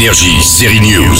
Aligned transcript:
Énergie, 0.00 0.40
série 0.42 0.80
News. 0.80 1.14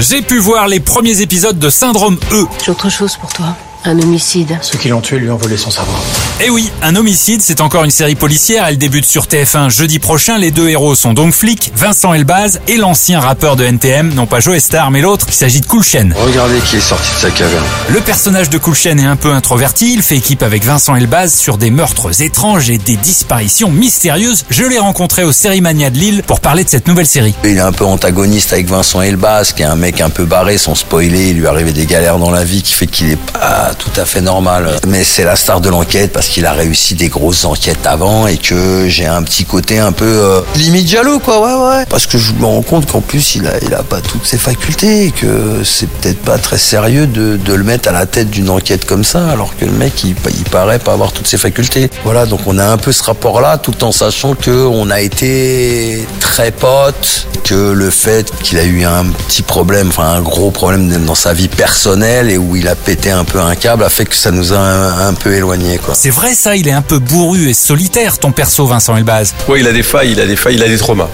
J'ai 0.00 0.22
pu 0.22 0.38
voir 0.38 0.68
les 0.68 0.80
premiers 0.80 1.20
épisodes 1.20 1.58
de 1.58 1.68
Syndrome 1.68 2.18
E. 2.32 2.46
J'ai 2.64 2.70
autre 2.70 2.88
chose 2.88 3.14
pour 3.18 3.30
toi. 3.30 3.54
Un 3.88 4.00
homicide. 4.00 4.58
Ceux 4.62 4.78
qui 4.78 4.88
l'ont 4.88 5.00
tué 5.00 5.16
lui 5.18 5.30
ont 5.30 5.36
volé 5.36 5.56
son 5.56 5.70
savoir. 5.70 5.96
Eh 6.44 6.50
oui, 6.50 6.72
un 6.82 6.96
homicide, 6.96 7.40
c'est 7.40 7.60
encore 7.60 7.84
une 7.84 7.92
série 7.92 8.16
policière, 8.16 8.64
elle 8.66 8.78
débute 8.78 9.06
sur 9.06 9.26
TF1 9.26 9.70
jeudi 9.70 10.00
prochain. 10.00 10.38
Les 10.38 10.50
deux 10.50 10.68
héros 10.68 10.96
sont 10.96 11.14
donc 11.14 11.32
flics, 11.32 11.70
Vincent 11.76 12.12
Elbaz 12.12 12.60
et 12.66 12.78
l'ancien 12.78 13.20
rappeur 13.20 13.54
de 13.54 13.64
NTM, 13.64 14.12
non 14.12 14.26
pas 14.26 14.40
Joe 14.40 14.58
Star 14.58 14.90
mais 14.90 15.00
l'autre, 15.00 15.26
il 15.28 15.34
s'agit 15.34 15.60
de 15.60 15.66
Coolchen. 15.66 16.12
Regardez 16.18 16.58
qui 16.58 16.76
est 16.76 16.80
sorti 16.80 17.08
de 17.14 17.20
sa 17.20 17.30
caverne. 17.30 17.64
Le 17.88 18.00
personnage 18.00 18.50
de 18.50 18.58
Coolchen 18.58 18.98
est 18.98 19.06
un 19.06 19.14
peu 19.14 19.32
introverti, 19.32 19.94
il 19.94 20.02
fait 20.02 20.16
équipe 20.16 20.42
avec 20.42 20.64
Vincent 20.64 20.96
Elbaz 20.96 21.32
sur 21.32 21.56
des 21.56 21.70
meurtres 21.70 22.22
étranges 22.22 22.70
et 22.70 22.78
des 22.78 22.96
disparitions 22.96 23.70
mystérieuses. 23.70 24.44
Je 24.50 24.64
l'ai 24.64 24.80
rencontré 24.80 25.22
au 25.22 25.30
Sérimania 25.30 25.90
de 25.90 25.98
Lille 25.98 26.22
pour 26.26 26.40
parler 26.40 26.64
de 26.64 26.68
cette 26.68 26.88
nouvelle 26.88 27.06
série. 27.06 27.36
Il 27.44 27.56
est 27.56 27.60
un 27.60 27.72
peu 27.72 27.84
antagoniste 27.84 28.52
avec 28.52 28.66
Vincent 28.66 29.00
Elbaz, 29.00 29.52
qui 29.52 29.62
est 29.62 29.66
un 29.66 29.76
mec 29.76 30.00
un 30.00 30.10
peu 30.10 30.24
barré, 30.24 30.58
sans 30.58 30.74
spoiler. 30.74 31.30
Il 31.30 31.38
lui 31.38 31.46
arrivait 31.46 31.72
des 31.72 31.86
galères 31.86 32.18
dans 32.18 32.32
la 32.32 32.42
vie 32.42 32.62
qui 32.62 32.74
fait 32.74 32.88
qu'il 32.88 33.10
est 33.10 33.16
pas 33.32 33.75
tout 33.78 34.00
à 34.00 34.04
fait 34.04 34.20
normal. 34.20 34.78
Mais 34.86 35.04
c'est 35.04 35.24
la 35.24 35.36
star 35.36 35.60
de 35.60 35.68
l'enquête 35.68 36.12
parce 36.12 36.28
qu'il 36.28 36.46
a 36.46 36.52
réussi 36.52 36.94
des 36.94 37.08
grosses 37.08 37.44
enquêtes 37.44 37.86
avant 37.86 38.26
et 38.26 38.36
que 38.36 38.88
j'ai 38.88 39.06
un 39.06 39.22
petit 39.22 39.44
côté 39.44 39.78
un 39.78 39.92
peu 39.92 40.04
euh, 40.04 40.40
limite 40.56 40.88
jaloux, 40.88 41.18
quoi. 41.18 41.40
Ouais, 41.40 41.76
ouais. 41.76 41.86
Parce 41.86 42.06
que 42.06 42.18
je 42.18 42.32
me 42.32 42.44
rends 42.44 42.62
compte 42.62 42.90
qu'en 42.90 43.00
plus, 43.00 43.34
il 43.36 43.46
a, 43.46 43.52
il 43.62 43.74
a 43.74 43.82
pas 43.82 44.00
toutes 44.00 44.26
ses 44.26 44.38
facultés 44.38 45.06
et 45.06 45.10
que 45.10 45.62
c'est 45.64 45.88
peut-être 45.88 46.20
pas 46.20 46.38
très 46.38 46.58
sérieux 46.58 47.06
de, 47.06 47.38
le 47.46 47.64
mettre 47.64 47.88
à 47.88 47.92
la 47.92 48.06
tête 48.06 48.30
d'une 48.30 48.50
enquête 48.50 48.84
comme 48.84 49.04
ça, 49.04 49.28
alors 49.30 49.56
que 49.56 49.64
le 49.64 49.72
mec, 49.72 50.04
il, 50.04 50.14
paraît 50.50 50.78
pas 50.78 50.92
avoir 50.92 51.12
toutes 51.12 51.26
ses 51.26 51.38
facultés. 51.38 51.90
Voilà, 52.04 52.26
donc 52.26 52.40
on 52.46 52.58
a 52.58 52.66
un 52.66 52.76
peu 52.76 52.92
ce 52.92 53.02
rapport-là, 53.02 53.58
tout 53.58 53.84
en 53.84 53.92
sachant 53.92 54.34
que 54.34 54.50
on 54.50 54.90
a 54.90 55.00
été 55.00 56.06
potes, 56.58 57.26
que 57.44 57.72
le 57.72 57.90
fait 57.90 58.30
qu'il 58.42 58.58
a 58.58 58.64
eu 58.64 58.84
un 58.84 59.04
petit 59.04 59.42
problème, 59.42 59.88
enfin 59.88 60.08
un 60.08 60.20
gros 60.20 60.50
problème 60.50 61.04
dans 61.04 61.14
sa 61.14 61.32
vie 61.32 61.48
personnelle 61.48 62.30
et 62.30 62.38
où 62.38 62.56
il 62.56 62.68
a 62.68 62.74
pété 62.74 63.10
un 63.10 63.24
peu 63.24 63.40
un 63.40 63.54
câble 63.54 63.84
a 63.84 63.88
fait 63.88 64.04
que 64.04 64.16
ça 64.16 64.30
nous 64.30 64.52
a 64.52 64.58
un, 64.58 65.08
un 65.08 65.14
peu 65.14 65.34
éloignés, 65.34 65.78
quoi. 65.78 65.94
C'est 65.94 66.10
vrai 66.10 66.34
ça, 66.34 66.56
il 66.56 66.68
est 66.68 66.72
un 66.72 66.82
peu 66.82 66.98
bourru 66.98 67.48
et 67.48 67.54
solitaire 67.54 68.18
ton 68.18 68.32
perso 68.32 68.66
Vincent 68.66 68.96
Elbaz. 68.96 69.34
Ouais, 69.48 69.60
il 69.60 69.66
a 69.66 69.72
des 69.72 69.82
failles, 69.82 70.12
il 70.12 70.20
a 70.20 70.26
des 70.26 70.36
failles, 70.36 70.56
il 70.56 70.62
a 70.62 70.68
des 70.68 70.78
traumas. 70.78 71.08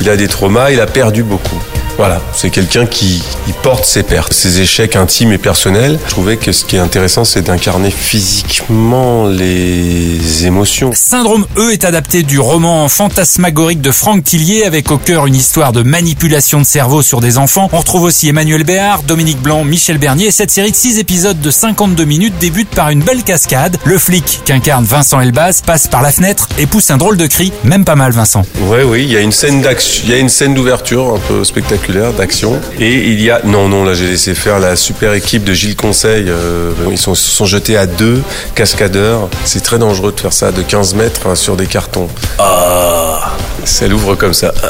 Il 0.00 0.08
a 0.08 0.16
des 0.16 0.28
traumas, 0.28 0.70
il 0.70 0.80
a 0.80 0.86
perdu 0.86 1.22
beaucoup. 1.22 1.60
Voilà, 1.96 2.20
c'est 2.34 2.50
quelqu'un 2.50 2.86
qui 2.86 3.22
porte 3.62 3.84
ses 3.84 4.02
pertes, 4.02 4.32
ses 4.32 4.60
échecs 4.60 4.96
intimes 4.96 5.32
et 5.32 5.38
personnels. 5.38 5.98
Je 6.06 6.10
trouvais 6.10 6.36
que 6.36 6.50
ce 6.50 6.64
qui 6.64 6.74
est 6.74 6.80
intéressant, 6.80 7.24
c'est 7.24 7.42
d'incarner 7.42 7.90
physiquement 7.90 9.26
les 9.26 10.44
émotions. 10.44 10.90
Syndrome 10.92 11.46
E 11.56 11.72
est 11.72 11.84
adapté 11.84 12.24
du 12.24 12.40
roman 12.40 12.88
fantasmagorique 12.88 13.80
de 13.80 13.92
Franck 13.92 14.24
Tillier 14.24 14.64
avec 14.64 14.90
au 14.90 14.98
cœur 14.98 15.26
une 15.26 15.36
histoire 15.36 15.72
de 15.72 15.82
manipulation 15.82 16.58
de 16.58 16.66
cerveau 16.66 17.00
sur 17.00 17.20
des 17.20 17.38
enfants. 17.38 17.68
On 17.72 17.78
retrouve 17.78 18.02
aussi 18.02 18.28
Emmanuel 18.28 18.64
Béard, 18.64 19.04
Dominique 19.04 19.40
Blanc, 19.40 19.64
Michel 19.64 19.98
Bernier 19.98 20.26
et 20.26 20.32
cette 20.32 20.50
série 20.50 20.72
de 20.72 20.76
6 20.76 20.98
épisodes 20.98 21.40
de 21.40 21.50
52 21.50 22.04
minutes 22.04 22.34
débute 22.40 22.70
par 22.70 22.90
une 22.90 23.02
belle 23.02 23.22
cascade. 23.22 23.76
Le 23.84 23.98
flic 23.98 24.40
qu'incarne 24.44 24.84
Vincent 24.84 25.20
Elbaz 25.20 25.62
passe 25.64 25.86
par 25.86 26.02
la 26.02 26.10
fenêtre 26.10 26.48
et 26.58 26.66
pousse 26.66 26.90
un 26.90 26.96
drôle 26.96 27.16
de 27.16 27.28
cri, 27.28 27.52
même 27.62 27.84
pas 27.84 27.94
mal 27.94 28.10
Vincent. 28.10 28.42
Ouais, 28.62 28.82
oui, 28.82 29.04
il 29.04 29.12
y 29.12 29.16
a 29.16 29.20
une 29.20 29.32
scène 29.32 29.62
d'action, 29.62 30.02
il 30.06 30.10
y 30.10 30.14
a 30.14 30.18
une 30.18 30.28
scène 30.28 30.54
d'ouverture 30.54 31.14
un 31.14 31.20
peu 31.28 31.44
spectaculaire 31.44 31.83
d'action 31.92 32.58
et 32.80 32.92
il 33.10 33.20
y 33.20 33.30
a 33.30 33.40
non 33.44 33.68
non 33.68 33.84
là 33.84 33.92
j'ai 33.94 34.06
laissé 34.06 34.34
faire 34.34 34.58
la 34.58 34.74
super 34.74 35.12
équipe 35.12 35.44
de 35.44 35.52
Gilles 35.52 35.76
Conseil. 35.76 36.24
euh, 36.28 36.72
ils 36.90 36.98
sont, 36.98 37.14
se 37.14 37.30
sont 37.30 37.44
jetés 37.44 37.76
à 37.76 37.86
deux 37.86 38.22
cascadeurs. 38.54 39.28
C'est 39.44 39.62
très 39.62 39.78
dangereux 39.78 40.12
de 40.12 40.18
faire 40.20 40.32
ça 40.32 40.50
de 40.50 40.62
15 40.62 40.94
mètres 40.94 41.26
hein, 41.26 41.34
sur 41.34 41.56
des 41.56 41.66
cartons. 41.66 42.08
Ah, 42.38 43.32
ça 43.64 43.86
l'ouvre 43.86 44.14
comme 44.14 44.34
ça. 44.34 44.52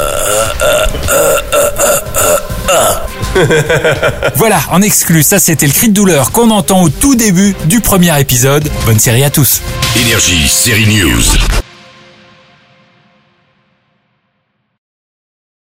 Voilà, 4.35 4.59
en 4.71 4.81
exclu, 4.81 5.21
ça 5.23 5.39
c'était 5.39 5.67
le 5.67 5.73
cri 5.73 5.89
de 5.89 5.93
douleur 5.93 6.31
qu'on 6.31 6.51
entend 6.51 6.81
au 6.83 6.89
tout 6.89 7.15
début 7.15 7.55
du 7.65 7.81
premier 7.81 8.17
épisode. 8.19 8.69
Bonne 8.85 8.99
série 8.99 9.23
à 9.23 9.29
tous. 9.29 9.61
Énergie, 9.99 10.47
série 10.47 10.87
News. 10.87 11.64